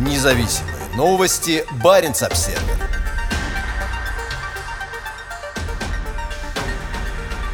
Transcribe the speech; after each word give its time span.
Независимые 0.00 0.76
новости. 0.96 1.64
Барин 1.84 2.12
обсерва 2.12 2.58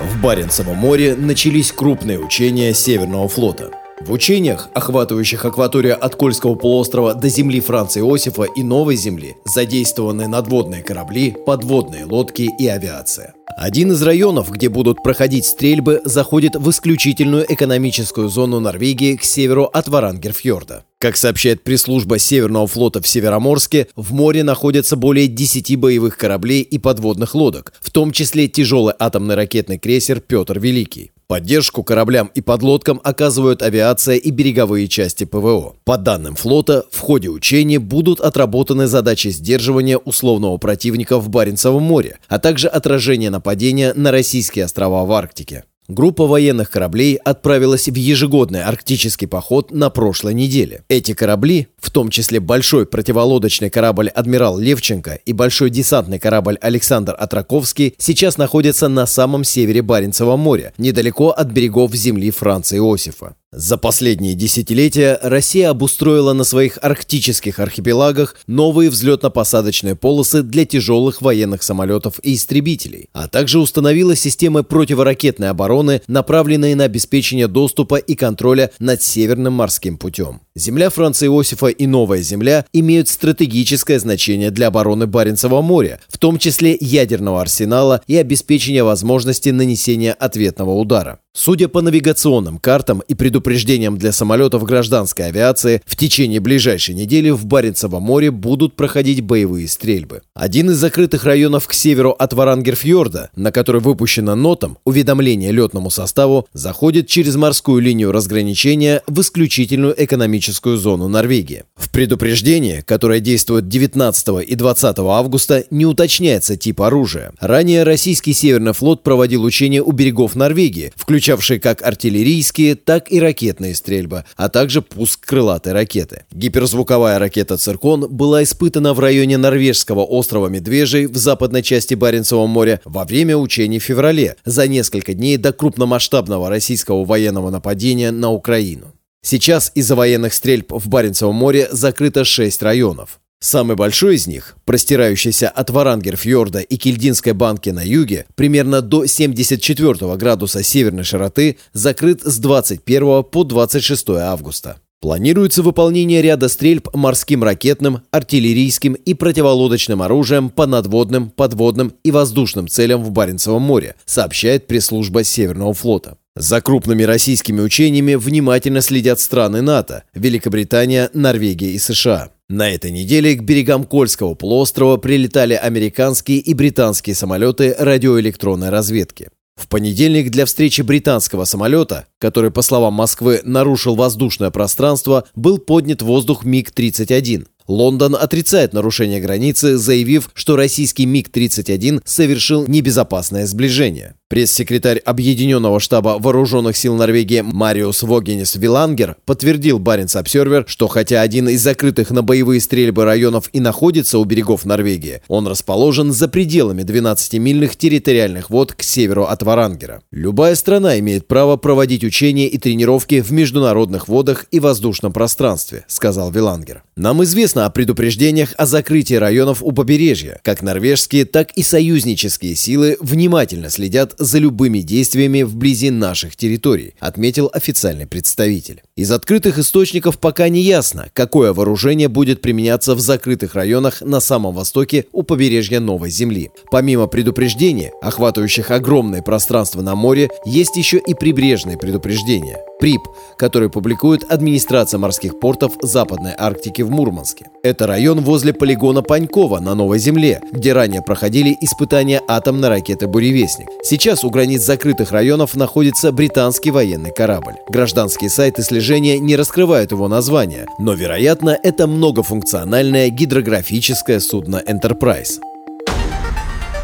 В 0.00 0.20
Баренцевом 0.20 0.76
море 0.76 1.14
начались 1.14 1.70
крупные 1.70 2.18
учения 2.18 2.74
Северного 2.74 3.28
флота– 3.28 3.70
в 4.06 4.12
учениях, 4.12 4.68
охватывающих 4.74 5.44
акваторию 5.44 6.02
от 6.02 6.16
Кольского 6.16 6.54
полуострова 6.54 7.14
до 7.14 7.28
земли 7.28 7.60
Франца 7.60 8.00
Иосифа 8.00 8.44
и 8.44 8.62
Новой 8.62 8.96
Земли, 8.96 9.36
задействованы 9.44 10.26
надводные 10.28 10.82
корабли, 10.82 11.34
подводные 11.46 12.04
лодки 12.04 12.50
и 12.58 12.66
авиация. 12.66 13.34
Один 13.56 13.92
из 13.92 14.02
районов, 14.02 14.50
где 14.50 14.68
будут 14.68 15.02
проходить 15.02 15.44
стрельбы, 15.44 16.00
заходит 16.04 16.56
в 16.56 16.70
исключительную 16.70 17.44
экономическую 17.52 18.28
зону 18.28 18.60
Норвегии 18.60 19.16
к 19.16 19.24
северу 19.24 19.64
от 19.64 19.88
Варангерфьорда. 19.88 20.84
Как 20.98 21.16
сообщает 21.16 21.62
пресс-служба 21.62 22.18
Северного 22.18 22.66
флота 22.66 23.02
в 23.02 23.08
Североморске, 23.08 23.88
в 23.96 24.12
море 24.14 24.42
находятся 24.42 24.96
более 24.96 25.26
10 25.26 25.76
боевых 25.76 26.16
кораблей 26.16 26.62
и 26.62 26.78
подводных 26.78 27.34
лодок, 27.34 27.72
в 27.80 27.90
том 27.90 28.12
числе 28.12 28.48
тяжелый 28.48 28.94
атомный 28.98 29.34
ракетный 29.34 29.78
крейсер 29.78 30.20
«Петр 30.20 30.58
Великий». 30.58 31.10
Поддержку 31.32 31.82
кораблям 31.82 32.30
и 32.34 32.42
подлодкам 32.42 33.00
оказывают 33.02 33.62
авиация 33.62 34.16
и 34.16 34.30
береговые 34.30 34.86
части 34.86 35.24
ПВО. 35.24 35.76
По 35.82 35.96
данным 35.96 36.34
флота, 36.34 36.84
в 36.90 36.98
ходе 36.98 37.30
учений 37.30 37.78
будут 37.78 38.20
отработаны 38.20 38.86
задачи 38.86 39.28
сдерживания 39.28 39.96
условного 39.96 40.58
противника 40.58 41.18
в 41.18 41.30
Баренцевом 41.30 41.84
море, 41.84 42.18
а 42.28 42.38
также 42.38 42.68
отражение 42.68 43.30
нападения 43.30 43.94
на 43.94 44.10
российские 44.10 44.66
острова 44.66 45.06
в 45.06 45.12
Арктике. 45.12 45.64
Группа 45.92 46.26
военных 46.26 46.70
кораблей 46.70 47.16
отправилась 47.16 47.86
в 47.86 47.94
ежегодный 47.94 48.62
арктический 48.62 49.28
поход 49.28 49.72
на 49.72 49.90
прошлой 49.90 50.32
неделе. 50.32 50.84
Эти 50.88 51.12
корабли, 51.12 51.68
в 51.76 51.90
том 51.90 52.08
числе 52.08 52.40
большой 52.40 52.86
противолодочный 52.86 53.68
корабль 53.68 54.08
«Адмирал 54.08 54.56
Левченко» 54.56 55.16
и 55.26 55.32
большой 55.34 55.68
десантный 55.68 56.18
корабль 56.18 56.56
«Александр 56.62 57.14
Атраковский», 57.18 57.94
сейчас 57.98 58.38
находятся 58.38 58.88
на 58.88 59.04
самом 59.04 59.44
севере 59.44 59.82
Баренцева 59.82 60.36
моря, 60.38 60.72
недалеко 60.78 61.28
от 61.28 61.48
берегов 61.48 61.94
земли 61.94 62.30
Франца 62.30 62.74
Иосифа. 62.78 63.36
За 63.54 63.76
последние 63.76 64.32
десятилетия 64.32 65.18
Россия 65.20 65.68
обустроила 65.68 66.32
на 66.32 66.42
своих 66.42 66.78
арктических 66.80 67.58
архипелагах 67.58 68.36
новые 68.46 68.88
взлетно-посадочные 68.88 69.94
полосы 69.94 70.42
для 70.42 70.64
тяжелых 70.64 71.20
военных 71.20 71.62
самолетов 71.62 72.14
и 72.22 72.32
истребителей, 72.32 73.10
а 73.12 73.28
также 73.28 73.58
установила 73.58 74.16
системы 74.16 74.62
противоракетной 74.62 75.50
обороны, 75.50 76.00
направленные 76.06 76.74
на 76.76 76.84
обеспечение 76.84 77.46
доступа 77.46 77.96
и 77.96 78.14
контроля 78.14 78.70
над 78.78 79.02
Северным 79.02 79.52
морским 79.52 79.98
путем. 79.98 80.40
Земля 80.54 80.88
Франца 80.88 81.26
Иосифа 81.26 81.66
и 81.66 81.86
Новая 81.86 82.22
Земля 82.22 82.64
имеют 82.72 83.08
стратегическое 83.08 83.98
значение 83.98 84.50
для 84.50 84.68
обороны 84.68 85.06
Баренцева 85.06 85.60
моря, 85.60 86.00
в 86.08 86.16
том 86.16 86.38
числе 86.38 86.74
ядерного 86.80 87.42
арсенала 87.42 88.00
и 88.06 88.16
обеспечения 88.16 88.82
возможности 88.82 89.50
нанесения 89.50 90.14
ответного 90.14 90.70
удара. 90.70 91.18
Судя 91.34 91.68
по 91.68 91.80
навигационным 91.80 92.58
картам 92.58 93.02
и 93.08 93.14
предупреждениям 93.14 93.41
для 93.42 94.12
самолетов 94.12 94.64
гражданской 94.64 95.26
авиации, 95.26 95.82
в 95.84 95.96
течение 95.96 96.40
ближайшей 96.40 96.94
недели 96.94 97.30
в 97.30 97.44
Баренцевом 97.46 98.02
море 98.02 98.30
будут 98.30 98.74
проходить 98.74 99.20
боевые 99.20 99.68
стрельбы. 99.68 100.22
Один 100.34 100.70
из 100.70 100.76
закрытых 100.76 101.24
районов 101.24 101.66
к 101.66 101.72
северу 101.72 102.10
от 102.10 102.32
Варангерфьорда, 102.32 103.30
на 103.36 103.52
который 103.52 103.80
выпущено 103.80 104.34
нотом 104.34 104.78
уведомление 104.84 105.52
летному 105.52 105.90
составу, 105.90 106.46
заходит 106.52 107.06
через 107.06 107.36
морскую 107.36 107.82
линию 107.82 108.12
разграничения 108.12 109.02
в 109.06 109.20
исключительную 109.20 109.94
экономическую 109.96 110.76
зону 110.76 111.08
Норвегии. 111.08 111.64
В 111.76 111.90
предупреждении, 111.90 112.82
которое 112.86 113.20
действует 113.20 113.68
19 113.68 114.48
и 114.48 114.54
20 114.54 114.98
августа, 114.98 115.64
не 115.70 115.86
уточняется 115.86 116.56
тип 116.56 116.80
оружия. 116.80 117.32
Ранее 117.40 117.82
российский 117.82 118.32
Северный 118.32 118.72
флот 118.72 119.02
проводил 119.02 119.44
учения 119.44 119.82
у 119.82 119.92
берегов 119.92 120.34
Норвегии, 120.34 120.92
включавшие 120.96 121.60
как 121.60 121.82
артиллерийские, 121.82 122.74
так 122.74 123.10
и 123.10 123.20
ракетные 123.20 123.31
стрельбы, 123.74 124.24
а 124.36 124.48
также 124.48 124.82
пуск 124.82 125.26
крылатой 125.26 125.72
ракеты. 125.72 126.24
Гиперзвуковая 126.32 127.18
ракета 127.18 127.56
«Циркон» 127.56 128.08
была 128.08 128.42
испытана 128.42 128.94
в 128.94 129.00
районе 129.00 129.38
норвежского 129.38 130.04
острова 130.04 130.48
Медвежий 130.48 131.06
в 131.06 131.16
западной 131.16 131.62
части 131.62 131.94
Баренцева 131.94 132.46
моря 132.46 132.80
во 132.84 133.04
время 133.04 133.36
учений 133.36 133.78
в 133.78 133.84
феврале, 133.84 134.36
за 134.44 134.68
несколько 134.68 135.14
дней 135.14 135.36
до 135.36 135.52
крупномасштабного 135.52 136.48
российского 136.48 137.04
военного 137.04 137.50
нападения 137.50 138.10
на 138.10 138.30
Украину. 138.30 138.92
Сейчас 139.24 139.70
из-за 139.74 139.94
военных 139.94 140.34
стрельб 140.34 140.72
в 140.72 140.88
Баренцевом 140.88 141.36
море 141.36 141.68
закрыто 141.70 142.24
6 142.24 142.62
районов. 142.62 143.20
Самый 143.42 143.74
большой 143.74 144.14
из 144.14 144.28
них, 144.28 144.54
простирающийся 144.64 145.48
от 145.48 145.68
Варангерфьорда 145.68 146.60
и 146.60 146.76
Кильдинской 146.76 147.32
банки 147.32 147.70
на 147.70 147.82
юге, 147.82 148.26
примерно 148.36 148.82
до 148.82 149.04
74 149.04 150.16
градуса 150.16 150.62
северной 150.62 151.02
широты, 151.02 151.58
закрыт 151.72 152.22
с 152.22 152.38
21 152.38 153.24
по 153.24 153.42
26 153.42 154.10
августа. 154.10 154.76
Планируется 155.00 155.64
выполнение 155.64 156.22
ряда 156.22 156.48
стрельб 156.48 156.94
морским 156.94 157.42
ракетным, 157.42 158.02
артиллерийским 158.12 158.92
и 158.92 159.12
противолодочным 159.12 160.02
оружием 160.02 160.48
по 160.48 160.68
надводным, 160.68 161.30
подводным 161.30 161.94
и 162.04 162.12
воздушным 162.12 162.68
целям 162.68 163.02
в 163.02 163.10
Баренцевом 163.10 163.62
море, 163.62 163.96
сообщает 164.04 164.68
пресс-служба 164.68 165.24
Северного 165.24 165.74
флота. 165.74 166.16
За 166.34 166.62
крупными 166.62 167.02
российскими 167.02 167.60
учениями 167.60 168.14
внимательно 168.14 168.80
следят 168.80 169.20
страны 169.20 169.60
НАТО– 169.60 170.04
Великобритания, 170.14 171.10
Норвегия 171.12 171.72
и 171.72 171.78
США. 171.78 172.30
На 172.48 172.70
этой 172.70 172.90
неделе 172.90 173.34
к 173.34 173.42
берегам 173.42 173.84
Кольского 173.84 174.34
полуострова 174.34 174.96
прилетали 174.96 175.52
американские 175.52 176.38
и 176.38 176.54
британские 176.54 177.14
самолеты 177.14 177.74
радиоэлектронной 177.78 178.70
разведки. 178.70 179.28
В 179.56 179.68
понедельник 179.68 180.30
для 180.30 180.46
встречи 180.46 180.80
британского 180.80 181.44
самолета, 181.44 182.06
который, 182.18 182.50
по 182.50 182.62
словам 182.62 182.94
Москвы, 182.94 183.42
нарушил 183.44 183.94
воздушное 183.94 184.50
пространство, 184.50 185.24
был 185.34 185.58
поднят 185.58 186.00
воздух 186.00 186.44
МиГ-31. 186.44 187.46
Лондон 187.72 188.14
отрицает 188.14 188.74
нарушение 188.74 189.18
границы, 189.18 189.78
заявив, 189.78 190.30
что 190.34 190.56
российский 190.56 191.06
МиГ-31 191.06 192.02
совершил 192.04 192.66
небезопасное 192.68 193.46
сближение. 193.46 194.14
Пресс-секретарь 194.28 194.98
Объединенного 194.98 195.78
штаба 195.78 196.16
Вооруженных 196.18 196.74
сил 196.74 196.96
Норвегии 196.96 197.42
Мариус 197.42 198.02
Вогенис 198.02 198.56
Вилангер 198.56 199.16
подтвердил 199.26 199.78
Баренц 199.78 200.16
Обсервер, 200.16 200.64
что 200.66 200.88
хотя 200.88 201.20
один 201.20 201.50
из 201.50 201.60
закрытых 201.62 202.10
на 202.10 202.22
боевые 202.22 202.60
стрельбы 202.62 203.04
районов 203.04 203.50
и 203.52 203.60
находится 203.60 204.18
у 204.18 204.24
берегов 204.24 204.64
Норвегии, 204.64 205.20
он 205.28 205.46
расположен 205.46 206.12
за 206.12 206.28
пределами 206.28 206.80
12-мильных 206.80 207.76
территориальных 207.76 208.48
вод 208.48 208.72
к 208.72 208.82
северу 208.82 209.24
от 209.24 209.42
Варангера. 209.42 210.02
Любая 210.10 210.54
страна 210.54 210.98
имеет 210.98 211.28
право 211.28 211.58
проводить 211.58 212.02
учения 212.02 212.48
и 212.48 212.56
тренировки 212.56 213.20
в 213.20 213.32
международных 213.32 214.08
водах 214.08 214.46
и 214.50 214.60
воздушном 214.60 215.12
пространстве, 215.12 215.84
сказал 215.88 216.30
Вилангер. 216.30 216.84
Нам 216.96 217.22
известно 217.22 217.61
о 217.66 217.70
предупреждениях 217.70 218.54
о 218.56 218.66
закрытии 218.66 219.14
районов 219.14 219.62
у 219.62 219.72
побережья. 219.72 220.40
Как 220.42 220.62
норвежские, 220.62 221.24
так 221.24 221.52
и 221.52 221.62
союзнические 221.62 222.54
силы 222.54 222.96
внимательно 223.00 223.70
следят 223.70 224.14
за 224.18 224.38
любыми 224.38 224.78
действиями 224.80 225.42
вблизи 225.42 225.90
наших 225.90 226.36
территорий, 226.36 226.94
отметил 226.98 227.50
официальный 227.52 228.06
представитель. 228.06 228.82
Из 228.96 229.10
открытых 229.10 229.58
источников 229.58 230.18
пока 230.18 230.48
не 230.48 230.62
ясно, 230.62 231.08
какое 231.12 231.52
вооружение 231.52 232.08
будет 232.08 232.40
применяться 232.40 232.94
в 232.94 233.00
закрытых 233.00 233.54
районах 233.54 234.00
на 234.00 234.20
самом 234.20 234.54
востоке 234.54 235.06
у 235.12 235.22
побережья 235.22 235.80
Новой 235.80 236.10
Земли. 236.10 236.50
Помимо 236.70 237.06
предупреждений, 237.06 237.90
охватывающих 238.02 238.70
огромное 238.70 239.22
пространство 239.22 239.82
на 239.82 239.94
море, 239.94 240.30
есть 240.44 240.76
еще 240.76 240.98
и 240.98 241.14
прибрежные 241.14 241.78
предупреждения– 241.78 242.58
ПРИП, 242.82 243.06
который 243.38 243.70
публикует 243.70 244.24
администрация 244.28 244.98
морских 244.98 245.38
портов 245.38 245.74
Западной 245.82 246.34
Арктики 246.36 246.82
в 246.82 246.90
Мурманске. 246.90 247.46
Это 247.62 247.86
район 247.86 248.22
возле 248.22 248.52
полигона 248.52 249.02
Панькова 249.02 249.60
на 249.60 249.76
Новой 249.76 250.00
Земле, 250.00 250.40
где 250.50 250.72
ранее 250.72 251.00
проходили 251.00 251.56
испытания 251.60 252.20
атомной 252.26 252.70
ракеты 252.70 253.06
«Буревестник». 253.06 253.68
Сейчас 253.84 254.24
у 254.24 254.30
границ 254.30 254.62
закрытых 254.62 255.12
районов 255.12 255.54
находится 255.54 256.10
британский 256.10 256.72
военный 256.72 257.12
корабль. 257.12 257.54
Гражданские 257.68 258.30
сайты 258.30 258.62
слежения 258.62 259.20
не 259.20 259.36
раскрывают 259.36 259.92
его 259.92 260.08
название, 260.08 260.66
но, 260.80 260.94
вероятно, 260.94 261.56
это 261.62 261.86
многофункциональное 261.86 263.10
гидрографическое 263.10 264.18
судно 264.18 264.60
«Энтерпрайз». 264.66 265.38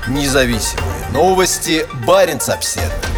Независимые 0.07 1.09
новости. 1.13 1.85
Барин 2.07 2.39
обседный. 2.47 3.18